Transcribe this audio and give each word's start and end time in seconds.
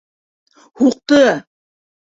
Һуҡты! 0.83 1.21